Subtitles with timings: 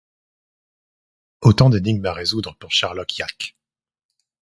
[1.41, 3.55] Autant d'énigmes à résoudre pour Sherlock Yack.